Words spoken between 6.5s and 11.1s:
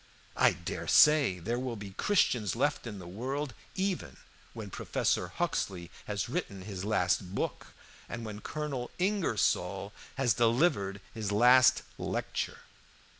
his last book, and when Colonel Ingersoll has delivered